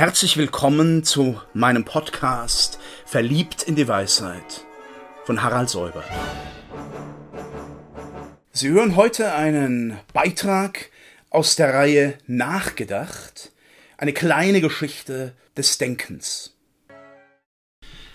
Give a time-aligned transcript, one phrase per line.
[0.00, 4.64] Herzlich willkommen zu meinem Podcast Verliebt in die Weisheit
[5.26, 6.02] von Harald Säuber.
[8.50, 10.88] Sie hören heute einen Beitrag
[11.28, 13.52] aus der Reihe Nachgedacht,
[13.98, 16.56] eine kleine Geschichte des Denkens.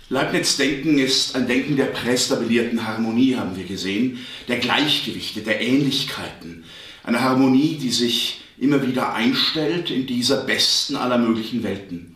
[0.10, 6.64] Leibniz Denken ist ein Denken der prästabilierten Harmonie, haben wir gesehen, der Gleichgewichte, der Ähnlichkeiten.
[7.04, 12.16] Eine Harmonie, die sich immer wieder einstellt in dieser besten aller möglichen Welten.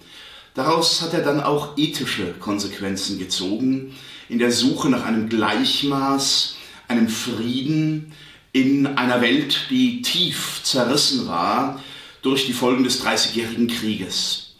[0.53, 3.95] Daraus hat er dann auch ethische Konsequenzen gezogen,
[4.27, 6.55] in der Suche nach einem Gleichmaß,
[6.87, 8.11] einem Frieden
[8.51, 11.81] in einer Welt, die tief zerrissen war
[12.21, 14.55] durch die Folgen des Dreißigjährigen Krieges.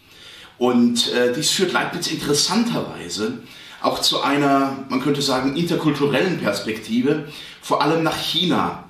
[0.57, 3.39] Und äh, dies führt Leibniz interessanterweise
[3.81, 7.29] auch zu einer, man könnte sagen, interkulturellen Perspektive,
[7.61, 8.89] vor allem nach China.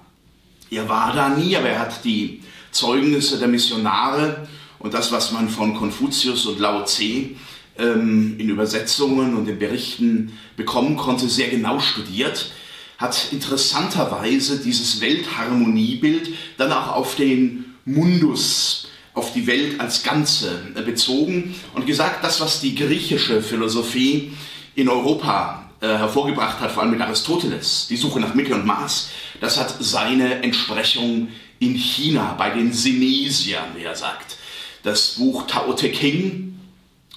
[0.72, 2.42] Er war da nie, aber er hat die
[2.72, 4.48] Zeugnisse der Missionare
[4.80, 7.32] und das, was man von Konfuzius und Lao Tse
[7.78, 12.52] ähm, in Übersetzungen und in Berichten bekommen konnte, sehr genau studiert,
[12.98, 20.82] hat interessanterweise dieses Weltharmoniebild dann auch auf den Mundus, auf die Welt als Ganze äh,
[20.82, 24.34] bezogen und gesagt, das, was die griechische Philosophie
[24.76, 29.10] in Europa äh, hervorgebracht hat, vor allem mit Aristoteles, die Suche nach Mittel und Maß,
[29.40, 34.38] das hat seine Entsprechung in China bei den Sinesiern, wie er sagt.
[34.84, 36.60] Das Buch Tao Te King,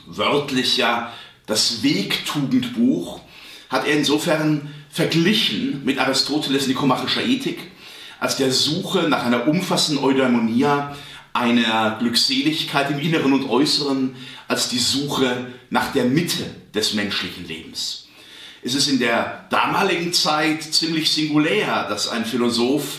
[0.06, 1.12] wörtlich ja
[1.46, 3.20] das Wegtugendbuch,
[3.68, 7.58] hat er insofern verglichen mit Aristoteles nikomachischer Ethik
[8.20, 10.96] als der Suche nach einer umfassenden Eudaimonia,
[11.32, 14.14] einer Glückseligkeit im Inneren und Äußeren,
[14.46, 18.06] als die Suche nach der Mitte des menschlichen Lebens.
[18.62, 22.98] Es ist in der damaligen Zeit ziemlich singulär, dass ein Philosoph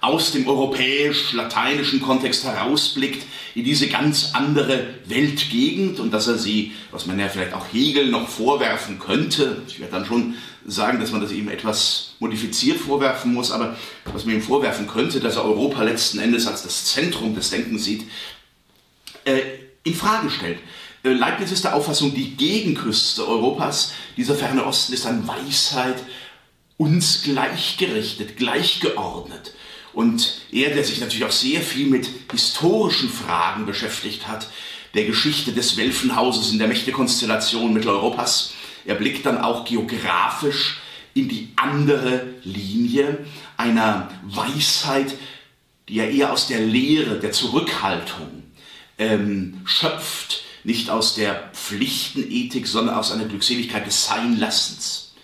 [0.00, 7.06] aus dem europäisch-lateinischen Kontext herausblickt in diese ganz andere Weltgegend und dass er sie, was
[7.06, 10.34] man ja vielleicht auch Hegel noch vorwerfen könnte, ich werde dann schon
[10.66, 13.76] sagen, dass man das ihm etwas modifiziert vorwerfen muss, aber
[14.12, 17.84] was man ihm vorwerfen könnte, dass er Europa letzten Endes als das Zentrum des Denkens
[17.84, 18.04] sieht,
[19.24, 19.40] äh,
[19.84, 20.58] in Frage stellt.
[21.02, 26.02] Äh, Leibniz ist der Auffassung, die Gegenküste Europas, dieser ferne Osten, ist an Weisheit
[26.76, 29.52] uns gleichgerichtet, gleichgeordnet.
[29.92, 34.46] Und er, der sich natürlich auch sehr viel mit historischen Fragen beschäftigt hat,
[34.94, 40.80] der Geschichte des Welfenhauses in der Mächtekonstellation Mitteleuropas, er blickt dann auch geografisch
[41.14, 43.18] in die andere Linie
[43.56, 45.14] einer Weisheit,
[45.88, 48.44] die er eher aus der Lehre, der Zurückhaltung
[48.98, 55.14] ähm, schöpft, nicht aus der Pflichtenethik, sondern aus einer Glückseligkeit des Seinlassens.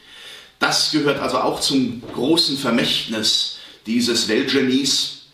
[0.59, 3.56] Das gehört also auch zum großen Vermächtnis
[3.87, 5.27] dieses Weltgenies,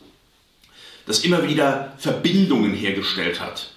[1.07, 3.71] das immer wieder Verbindungen hergestellt hat.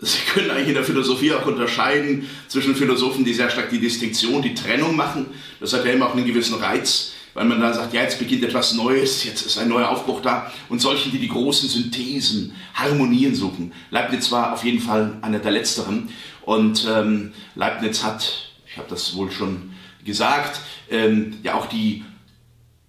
[0.00, 4.42] Sie können eigentlich in der Philosophie auch unterscheiden zwischen Philosophen, die sehr stark die Distinktion,
[4.42, 5.26] die Trennung machen.
[5.60, 8.42] Das hat ja immer auch einen gewissen Reiz, weil man dann sagt, ja, jetzt beginnt
[8.42, 10.52] etwas Neues, jetzt ist ein neuer Aufbruch da.
[10.68, 13.72] Und solchen, die die großen Synthesen, Harmonien suchen.
[13.90, 16.08] Leibniz war auf jeden Fall einer der Letzteren.
[16.40, 19.70] Und ähm, Leibniz hat, ich habe das wohl schon
[20.04, 20.60] gesagt,
[20.90, 22.02] ähm, ja auch die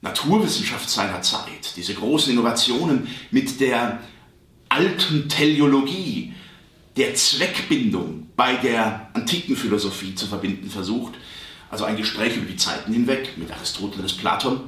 [0.03, 4.02] Naturwissenschaft seiner Zeit, diese großen Innovationen mit der
[4.68, 6.34] alten Teleologie,
[6.97, 11.14] der Zweckbindung bei der antiken Philosophie zu verbinden versucht.
[11.72, 14.59] Also ein Gespräch über die Zeiten hinweg mit Aristoteles, Platon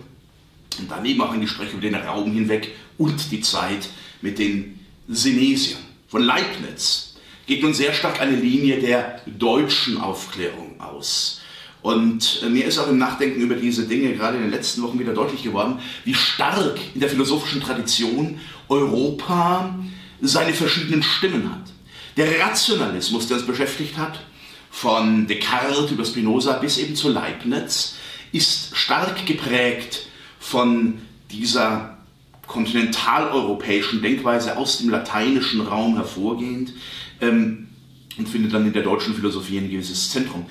[0.80, 3.90] und daneben auch ein Gespräch über den Raum hinweg und die Zeit
[4.22, 4.80] mit den
[5.10, 5.82] Sinesiern.
[6.08, 7.16] Von Leibniz
[7.46, 11.42] geht nun sehr stark eine Linie der deutschen Aufklärung aus.
[11.86, 14.98] Und äh, mir ist auch im Nachdenken über diese Dinge gerade in den letzten Wochen
[14.98, 19.76] wieder deutlich geworden, wie stark in der philosophischen Tradition Europa
[20.20, 21.62] seine verschiedenen Stimmen hat.
[22.18, 24.20] Der Rationalismus, der uns beschäftigt hat,
[24.72, 27.98] von Descartes über Spinoza bis eben zu Leibniz,
[28.32, 30.08] ist stark geprägt
[30.40, 30.96] von
[31.30, 32.00] dieser
[32.48, 36.74] kontinentaleuropäischen Denkweise aus dem lateinischen Raum hervorgehend
[37.22, 37.68] ähm,
[38.18, 40.48] und findet dann in der deutschen Philosophie ein gewisses Zentrum.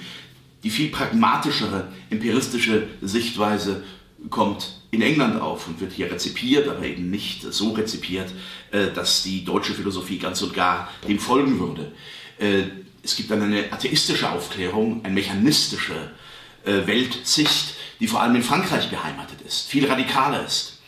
[0.65, 3.85] Die viel pragmatischere, empiristische Sichtweise
[4.31, 8.33] kommt in England auf und wird hier rezipiert, aber eben nicht so rezipiert,
[8.71, 11.93] äh, dass die deutsche Philosophie ganz und gar dem folgen würde.
[12.39, 12.63] Äh,
[13.03, 16.13] es gibt dann eine atheistische Aufklärung, eine mechanistische
[16.65, 20.79] äh, Weltsicht, die vor allem in Frankreich beheimatet ist, viel radikaler ist.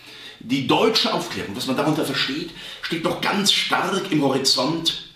[0.41, 2.51] Die deutsche Aufklärung, was man darunter versteht,
[2.83, 5.11] steht noch ganz stark im Horizont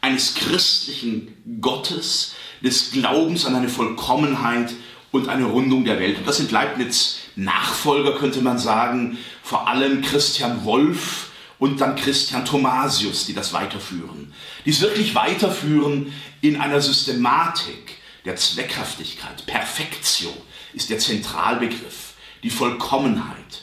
[0.00, 4.72] eines christlichen Gottes, des Glaubens an eine Vollkommenheit
[5.10, 6.18] und eine Rundung der Welt.
[6.18, 12.44] Und das sind Leibniz Nachfolger, könnte man sagen, vor allem Christian Wolff und dann Christian
[12.44, 14.34] Thomasius, die das weiterführen.
[14.64, 19.46] Die es wirklich weiterführen in einer Systematik der Zweckhaftigkeit.
[19.46, 20.30] Perfektio
[20.74, 23.62] ist der Zentralbegriff, die Vollkommenheit.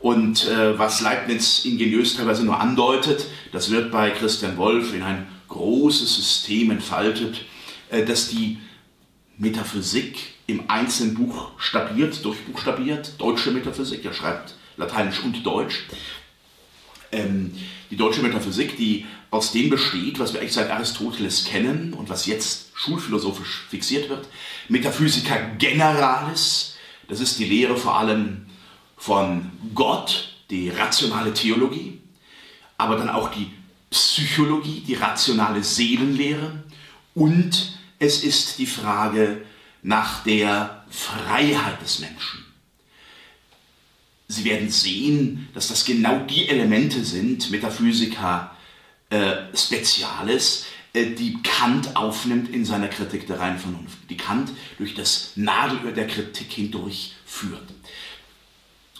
[0.00, 5.28] Und äh, was Leibniz ingeniös teilweise nur andeutet, das wird bei Christian Wolff in ein
[5.48, 7.44] großes System entfaltet,
[7.90, 8.58] dass die
[9.38, 15.84] Metaphysik im einzelnen Buch stabiert, durchbuchstabiert, deutsche Metaphysik, er schreibt Lateinisch und Deutsch,
[17.12, 17.52] ähm,
[17.90, 22.26] die deutsche Metaphysik, die aus dem besteht, was wir eigentlich seit Aristoteles kennen und was
[22.26, 24.28] jetzt schulphilosophisch fixiert wird.
[24.68, 26.76] Metaphysica generalis,
[27.08, 28.46] das ist die Lehre vor allem
[28.96, 32.00] von Gott, die rationale Theologie,
[32.76, 33.50] aber dann auch die
[33.90, 36.62] Psychologie, die rationale Seelenlehre
[37.14, 39.42] und es ist die Frage
[39.82, 42.44] nach der Freiheit des Menschen.
[44.26, 48.56] Sie werden sehen, dass das genau die Elemente sind, Metaphysica
[49.10, 54.94] äh, Speziales, äh, die Kant aufnimmt in seiner Kritik der reinen Vernunft, die Kant durch
[54.94, 57.68] das Nadelöhr der Kritik hindurch führt.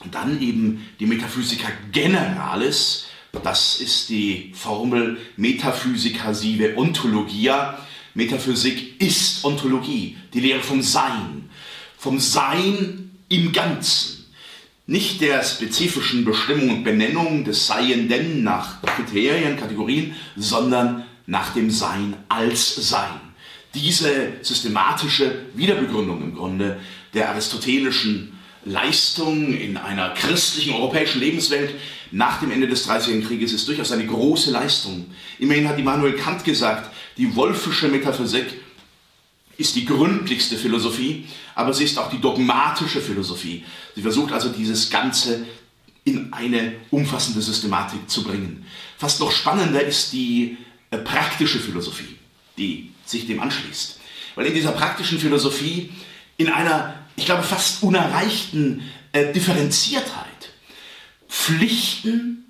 [0.01, 3.07] Und dann eben die Metaphysica Generalis,
[3.45, 7.79] das ist die Formel Metaphysica sive Ontologia.
[8.15, 11.49] Metaphysik ist Ontologie, die Lehre vom Sein,
[11.97, 14.21] vom Sein im Ganzen
[14.87, 22.17] nicht der spezifischen Bestimmung und Benennung des Seienden nach Kriterien, Kategorien, sondern nach dem Sein
[22.29, 23.21] als Sein.
[23.73, 26.81] Diese systematische Wiederbegründung im Grunde
[27.15, 31.75] der aristotelischen Leistung in einer christlichen europäischen Lebenswelt
[32.11, 35.07] nach dem Ende des Dreißigjährigen Krieges ist durchaus eine große Leistung.
[35.39, 38.47] Immerhin hat Immanuel Kant gesagt, die wolfische Metaphysik
[39.57, 43.65] ist die gründlichste Philosophie, aber sie ist auch die dogmatische Philosophie.
[43.95, 45.47] Sie versucht also dieses Ganze
[46.05, 48.65] in eine umfassende Systematik zu bringen.
[48.97, 50.57] Fast noch spannender ist die
[50.91, 52.17] äh, praktische Philosophie,
[52.57, 54.01] die sich dem anschließt.
[54.35, 55.91] Weil in dieser praktischen Philosophie,
[56.37, 58.83] in einer, ich glaube, fast unerreichten
[59.13, 60.25] äh, Differenziertheit,
[61.29, 62.47] Pflichten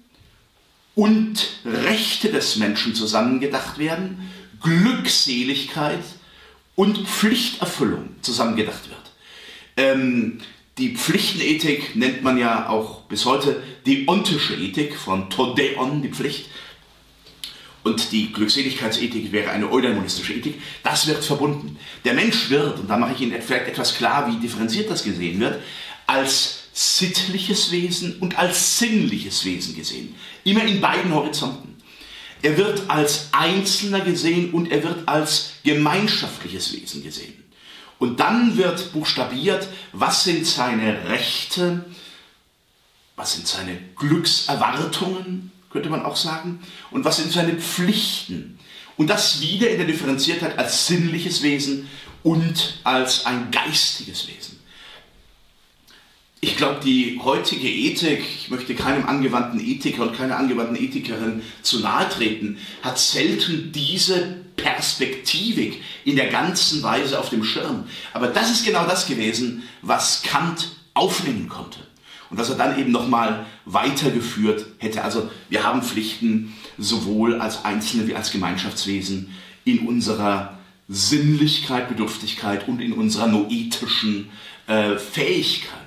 [0.95, 4.31] und Rechte des Menschen zusammengedacht werden,
[4.63, 6.05] Glückseligkeit
[6.77, 9.01] und Pflichterfüllung zusammengedacht wird.
[9.77, 10.41] Ähm,
[10.79, 16.49] die Pflichtenethik nennt man ja auch bis heute die ontische Ethik von Todeon, die Pflicht.
[17.83, 20.61] Und die Glückseligkeitsethik wäre eine eudaimonistische Ethik.
[20.83, 21.79] Das wird verbunden.
[22.05, 25.41] Der Mensch wird, und da mache ich Ihnen vielleicht etwas klar, wie differenziert das gesehen
[25.41, 25.63] wird,
[26.07, 30.15] als sittliches Wesen und als sinnliches Wesen gesehen.
[30.45, 31.77] Immer in beiden Horizonten.
[32.43, 37.45] Er wird als Einzelner gesehen und er wird als gemeinschaftliches Wesen gesehen.
[37.99, 41.85] Und dann wird buchstabiert, was sind seine Rechte,
[43.15, 48.59] was sind seine Glückserwartungen, könnte man auch sagen, und was sind seine Pflichten.
[48.97, 51.89] Und das wieder in der Differenziertheit als sinnliches Wesen
[52.23, 54.59] und als ein geistiges Wesen.
[56.43, 61.81] Ich glaube, die heutige Ethik, ich möchte keinem angewandten Ethiker und keiner angewandten Ethikerin zu
[61.81, 67.85] nahe treten, hat selten diese Perspektivik in der ganzen Weise auf dem Schirm.
[68.15, 71.81] Aber das ist genau das gewesen, was Kant aufnehmen konnte.
[72.31, 75.03] Und was er dann eben nochmal weitergeführt hätte.
[75.03, 79.35] Also wir haben Pflichten sowohl als Einzelne wie als Gemeinschaftswesen
[79.65, 84.29] in unserer Sinnlichkeit, Bedürftigkeit und in unserer noetischen
[84.67, 85.79] äh, Fähigkeit.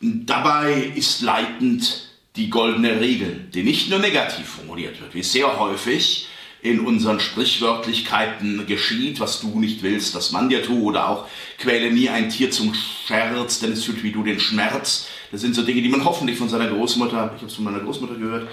[0.00, 6.28] Dabei ist leitend die goldene Regel, die nicht nur negativ formuliert wird, wie sehr häufig
[6.64, 11.26] in unseren Sprichwörtlichkeiten geschieht, was du nicht willst, dass man dir tue, oder auch
[11.58, 15.06] quäle nie ein Tier zum Scherz, denn es fühlt wie du den Schmerz.
[15.30, 17.80] Das sind so Dinge, die man hoffentlich von seiner Großmutter, ich habe es von meiner
[17.80, 18.48] Großmutter gehört,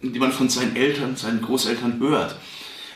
[0.00, 2.36] die man von seinen Eltern, seinen Großeltern hört.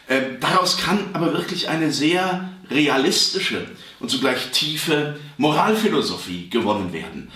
[0.06, 3.66] Äh, daraus kann aber wirklich eine sehr realistische
[3.98, 7.32] und zugleich tiefe Moralphilosophie gewonnen werden.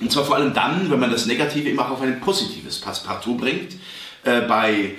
[0.00, 3.74] Und zwar vor allem dann, wenn man das Negative immer auf ein positives Passepartout bringt.
[4.24, 4.96] Äh, bei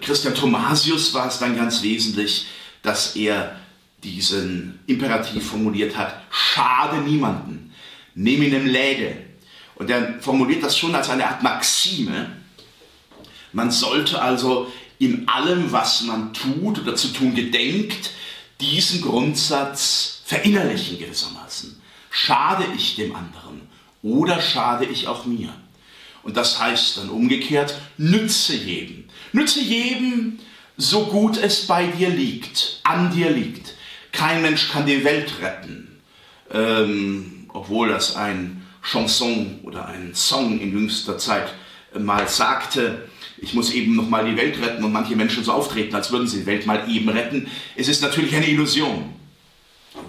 [0.00, 2.46] Christian Thomasius war es dann ganz wesentlich,
[2.82, 3.56] dass er
[4.02, 7.72] diesen Imperativ formuliert hat, schade niemanden,
[8.14, 9.16] nimm ihn im Läde.
[9.76, 12.30] Und er formuliert das schon als eine Art Maxime.
[13.52, 18.10] Man sollte also in allem, was man tut oder zu tun gedenkt,
[18.60, 21.80] diesen Grundsatz verinnerlichen gewissermaßen.
[22.10, 23.62] Schade ich dem anderen
[24.02, 25.52] oder schade ich auch mir?
[26.22, 29.03] Und das heißt dann umgekehrt, nütze jedem.
[29.34, 30.38] Nütze jedem,
[30.76, 33.74] so gut es bei dir liegt, an dir liegt.
[34.12, 36.00] Kein Mensch kann die Welt retten,
[36.52, 41.52] ähm, obwohl das ein Chanson oder ein Song in jüngster Zeit
[41.98, 45.96] mal sagte, ich muss eben noch mal die Welt retten und manche Menschen so auftreten,
[45.96, 47.48] als würden sie die Welt mal eben retten.
[47.74, 49.12] Es ist natürlich eine Illusion.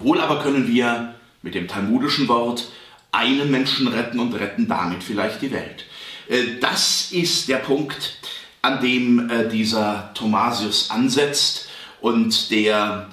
[0.02, 2.68] Wohl aber können wir mit dem talmudischen Wort
[3.10, 5.84] einen Menschen retten und retten damit vielleicht die Welt.
[6.28, 8.18] Äh, das ist der Punkt,
[8.66, 11.68] an dem äh, dieser Thomasius ansetzt
[12.00, 13.08] und der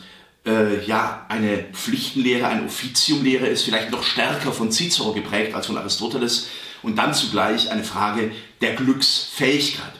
[0.45, 5.77] äh, ja eine Pflichtenlehre, eine Offiziumlehre ist, vielleicht noch stärker von Cicero geprägt als von
[5.77, 6.47] Aristoteles
[6.81, 8.31] und dann zugleich eine Frage
[8.61, 9.93] der Glücksfähigkeit.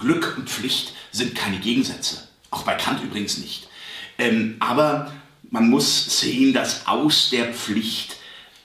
[0.00, 3.68] Glück und Pflicht sind keine Gegensätze, auch bei Kant übrigens nicht.
[4.18, 5.12] Ähm, aber
[5.50, 8.16] man muss sehen, dass aus der Pflicht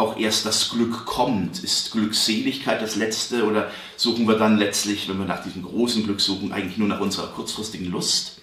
[0.01, 1.63] auch erst das Glück kommt.
[1.63, 6.19] Ist Glückseligkeit das Letzte oder suchen wir dann letztlich, wenn wir nach diesem großen Glück
[6.19, 8.41] suchen, eigentlich nur nach unserer kurzfristigen Lust?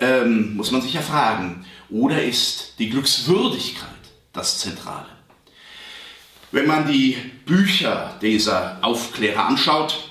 [0.00, 1.66] Ähm, muss man sich ja fragen.
[1.90, 3.88] Oder ist die Glückswürdigkeit
[4.32, 5.08] das Zentrale?
[6.52, 10.08] Wenn man die Bücher dieser Aufklärer anschaut,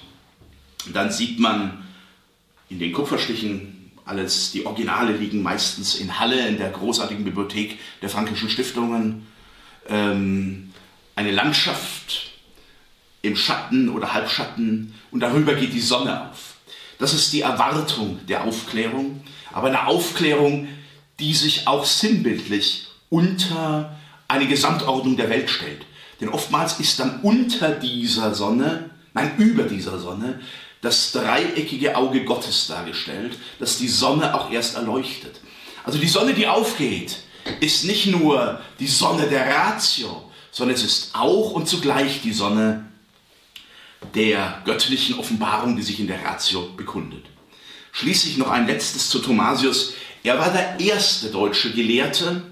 [0.94, 1.86] dann sieht man
[2.70, 8.10] in den Kupferstichen alles, die Originale liegen meistens in Halle, in der großartigen Bibliothek der
[8.10, 9.28] Frankischen Stiftungen.
[9.90, 10.74] Ähm,
[11.16, 12.32] eine Landschaft
[13.22, 16.56] im Schatten oder Halbschatten und darüber geht die Sonne auf.
[17.00, 20.68] Das ist die Erwartung der Aufklärung, aber eine Aufklärung,
[21.20, 25.86] die sich auch sinnbildlich unter eine Gesamtordnung der Welt stellt.
[26.20, 30.40] Denn oftmals ist dann unter dieser Sonne, nein, über dieser Sonne,
[30.82, 35.40] das dreieckige Auge Gottes dargestellt, das die Sonne auch erst erleuchtet.
[35.84, 37.18] Also die Sonne, die aufgeht,
[37.60, 42.86] ist nicht nur die Sonne der Ratio, sondern es ist auch und zugleich die Sonne
[44.16, 47.26] der göttlichen Offenbarung, die sich in der Ratio bekundet.
[47.92, 49.94] Schließlich noch ein letztes zu Thomasius.
[50.24, 52.44] Er war der erste deutsche Gelehrte,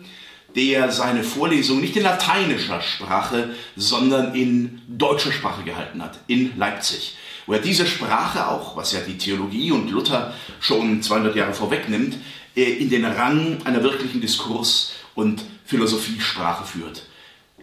[0.56, 7.16] der seine Vorlesung nicht in lateinischer Sprache, sondern in deutscher Sprache gehalten hat, in Leipzig
[7.46, 12.18] wo er diese Sprache auch, was ja die Theologie und Luther schon 200 Jahre vorwegnimmt,
[12.56, 17.04] in den Rang einer wirklichen Diskurs- und Philosophiesprache führt.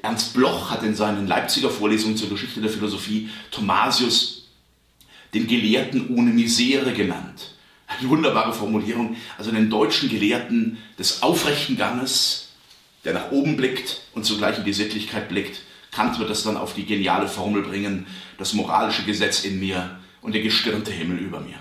[0.03, 4.49] Ernst Bloch hat in seinen Leipziger Vorlesungen zur Geschichte der Philosophie Thomasius
[5.33, 7.55] den Gelehrten ohne Misere genannt.
[7.87, 12.49] Eine wunderbare Formulierung, also einen deutschen Gelehrten des aufrechten Ganges,
[13.05, 16.75] der nach oben blickt und zugleich in die Sittlichkeit blickt, Kant wird das dann auf
[16.75, 18.07] die geniale Formel bringen,
[18.39, 21.59] das moralische Gesetz in mir und der gestirnte Himmel über mir.